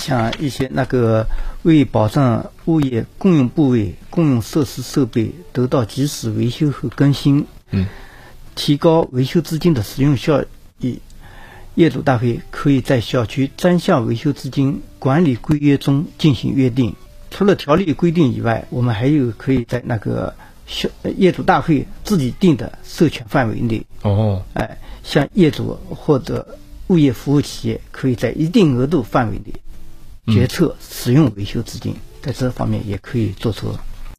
[0.00, 1.26] 像一些那个
[1.62, 7.86] 为保障物业共用部位、共用设施设备得到及时维修和更新，嗯，
[8.54, 10.42] 提高维修资金的使用效
[10.78, 11.00] 益，
[11.74, 16.96] 业主大会可以在小区专项维修资金管理规约中进行约定。
[17.30, 20.34] 除了条例规定以外，我们还有可以在那个
[20.66, 26.58] 小业主大会自己定的授权范围内，哦，哎，像业主或者
[26.88, 29.52] 物业服务企业可以在一定额度范围内
[30.30, 33.76] 决策使用维修资金，在这方面也可以做出